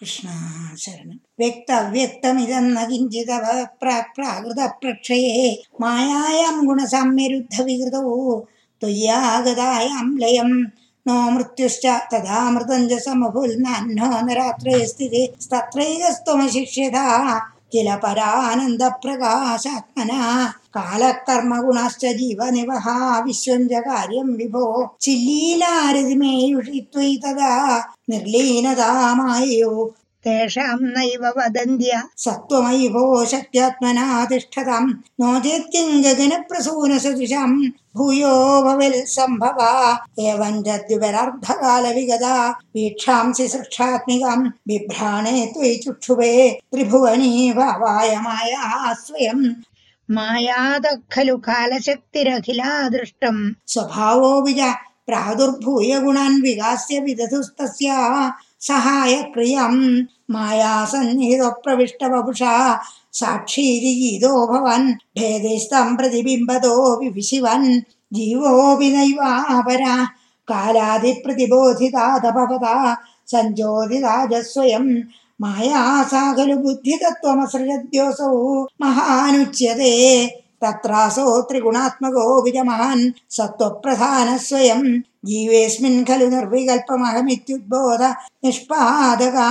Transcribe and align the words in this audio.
कृष्णा 0.00 0.32
शरणम् 0.78 1.18
व्यक्तव्यक्तमिदन्न 1.40 2.84
किञ्चिदव 2.88 3.44
प्राक् 3.80 4.14
प्राकृतप्रक्षये 4.16 5.46
मायायां 5.80 6.56
गुणसाम्यरुद्धविकृतौ 6.66 8.02
त्वय्यागतायां 8.80 10.06
लयम् 10.22 10.56
नो 11.08 11.16
मृत्युश्च 11.34 11.86
तदामृतं 12.12 12.86
च 12.90 12.98
समभुल्नान्नो 13.06 14.08
न 14.26 14.36
रात्रे 14.38 14.78
स्थिते 14.92 15.26
तत्रैकस्त्वमशिष्यता 15.52 17.06
किल 17.72 17.88
परानन्दप्रकाशात्मना 18.02 20.20
कालकर्मगुणश्च 20.76 22.04
जीवनिवः 22.20 22.86
विश्वञ्च 23.26 23.72
कार्यं 23.88 24.28
विभो 24.38 24.64
चिल्लीलारतिमेयुषि 25.02 26.78
त्वयि 26.92 27.14
तदा 27.24 27.52
निर्लीनतामाययो 28.10 29.72
तेषां 30.23 30.77
नैव 30.81 31.27
वदन्त्य। 31.37 32.03
सत्त्वमयि 32.17 32.87
भो 32.87 33.25
शक्त्यात्मना 33.25 34.25
तिष्ठताम् 34.25 34.93
नो 35.21 35.39
चेत् 35.39 35.71
किं 35.71 36.03
गगनप्रसूनसदृशां 36.03 37.51
भूयो 37.95 38.61
भवेल् 38.61 39.05
सम्भवा। 39.05 40.05
एवं 40.19 40.63
च 40.63 40.67
द्विपरार्धकालविगता 40.67 42.49
वीक्षांसि 42.49 43.47
सृक्षात्मिकां 43.47 44.47
बिभ्राणे 44.47 45.45
त्वयि 45.45 45.75
चुक्षुभे। 45.75 46.59
त्रिभुवनी 46.71 47.53
भावाय 47.53 48.15
माया 48.15 48.93
स्वयम्। 48.93 49.53
मायादः 50.11 50.95
खलु 51.11 51.37
कालशक्तिरखिला 51.37 52.89
दृष्टम्। 52.89 53.51
स्वभावोऽपि 53.67 54.53
च 54.53 54.73
प्रादुर्भूय 55.07 55.99
गुणान् 55.99 56.41
विगास्य 56.41 56.99
विदधुस्तस्या 56.99 58.27
सहायक्रियम् 58.67 59.79
माया 60.33 60.73
सन्निहितप्रविष्टवपुषा 60.91 62.55
साक्षीति 63.19 63.93
गीतो 64.01 64.33
भवन् 64.51 64.91
भेदेस्तं 65.17 65.95
प्रतिबिम्बतो 65.97 66.75
विशिवन् 67.15 67.67
जीवोऽपि 68.17 68.89
नैवापरा 68.95 69.95
कालादिप्रतिबोधिता 70.51 72.05
तपवता 72.25 72.75
सञ्चोदिता 73.31 74.15
च 74.31 74.41
स्वयं 74.51 74.87
माया 75.41 75.81
सा 76.11 76.21
खलु 76.37 76.55
बुद्धितत्त्वमसृजद्योऽसौ 76.63 78.31
महानुच्यते 78.81 79.91
तत्रासौ 80.63 81.27
त्रिगुणात्मको 81.49 82.25
विजमहान् 82.45 83.03
सत्त्वप्रधानः 83.37 84.37
स्वयं 84.47 84.83
जीवेऽस्मिन् 85.29 86.03
खलु 86.07 86.27
निर्विकल्पमहमित्युद्बोध 86.35 88.03
निष्पादका 88.45 89.47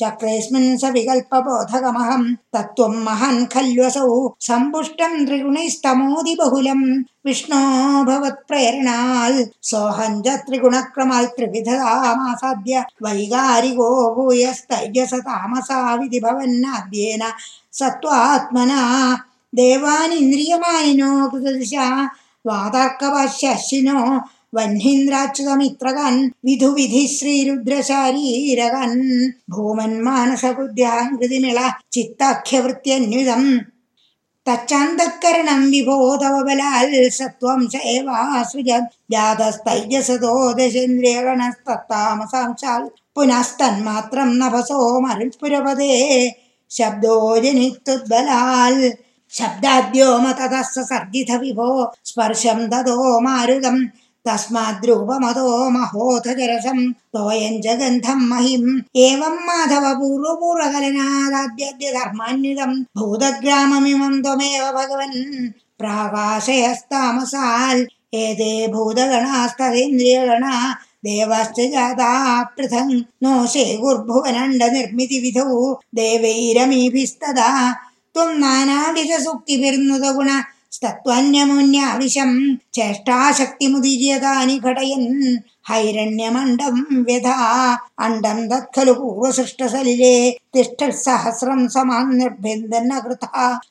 चक्रेऽस्मिन् 0.00 0.76
स 0.78 0.84
विकल्पबोधकमहं 0.94 2.22
तत्त्वं 2.54 2.94
महान् 3.04 3.44
खल्वसौ 3.52 4.08
सम्पुष्टं 4.46 5.12
त्रिगुणैस्तमोदि 5.26 6.34
बहुलम् 6.40 6.82
विष्णो 7.26 7.60
भवत्प्रेरणाल् 8.08 9.38
सोऽहं 9.70 10.20
च 10.26 10.36
त्रिगुणक्रमाल् 10.46 11.32
त्रिविधतामासाद्य 11.36 12.82
वैगारिको 13.04 13.88
भूयस्तैजस 14.16 15.14
तामसा 15.28 15.78
विधि 16.00 16.20
भवन्नाद्येन 16.26 17.22
सत्त्वात्मना 17.80 18.82
देवानिन्द्रियमानिनो 19.58 21.10
कृतदिशा 21.32 21.86
वातार्कभाष्यशिनो 22.48 23.98
वह्नीन्द्राच्युतमित्रगन् 24.56 26.18
विधुविधि 26.46 27.02
श्रीरुद्रशारीरगन् 27.16 28.98
तच्चान्तःकरणं 34.48 35.62
विभो 35.70 35.96
तव 36.22 36.34
बलाल् 36.46 36.94
सत्त्वं 37.18 37.60
जातस्तैजसतो 39.12 40.32
दशेन्द्रियगणस्तत्तामसांशाल् 40.58 42.86
पुनस्तन्मात्रं 43.14 44.30
नभसो 44.40 44.80
मरुत्पुरपदे 45.06 45.94
शब्दो 46.76 47.14
जनित्युद्बलाल् 47.44 48.82
शब्दाद्यो 49.38 50.18
मततः 50.18 50.62
सर्गिथ 50.62 51.40
विभो 51.40 51.92
स्पर्शं 52.04 52.68
महिम् 58.32 58.80
एवं 58.96 59.48
माधव 59.48 59.94
पूर्वपूर्वकलनादाद्यद्य 59.94 61.92
धर्मान्वितं 61.92 62.84
भूतग्राममिमं 62.96 64.22
त्वमेव 64.22 64.72
भगवन्। 64.72 65.48
प्राकाशयस्तामसाल् 65.78 67.84
एते 68.14 68.72
भूतगणास्तदेन्द्रियगणा 68.72 70.76
देवश्च 71.06 71.60
जाता 71.60 72.42
पृथङ्। 72.42 73.02
नो 73.22 73.46
शेगुर्भुवनण्डनिर्मितिविधौ 73.46 75.80
देवैरमीभिस्तदा 75.94 77.76
ത്വം 78.14 78.28
നാനാവിധ 78.40 79.12
സൂക്തി 79.22 79.54
പെരുന്നത 79.62 80.06
ഗുണ 80.16 80.30
സ്തത്വന്യമുന്യാവിശം 80.74 82.30
ചേഷ്ടാശക്തിമുതിര്യതാനി 82.76 84.56
ഘടയൻ 84.64 85.02
ഹൈരണ്യമണ്ഡം 85.68 86.76
വ്യഥാ. 87.06 87.36
അണ്ഡം 87.98 88.38
തത്ഖലു 88.50 88.94
പൂർവസൃഷ്ടസലിലേ 89.00 90.16
തിഷ്ഠൽ 90.56 90.92
സഹസ്രം 91.04 91.60
സമാൻ 91.74 92.06
നിർബന്ധനകൃത 92.20 93.24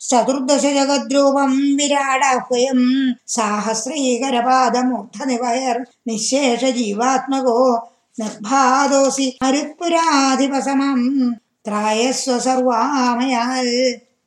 ചതുർദശ 0.10 0.66
ജഗദ്രൂപം 0.78 1.54
വിരാടഹ്വയം 1.80 2.82
സാഹസ്രീകരപാദമൂർദ്ധ 3.36 5.20
നിവയർ 5.32 5.78
നിശേഷ 6.08 6.64
ജീവാത്മകോ 6.80 7.60
നിർഭാദോസി 8.18 9.28
മരുത്പുരാധിപസമം 9.44 11.00
ത്രായസ്വ 11.68 12.34
സർവാമയാൽ. 12.48 13.70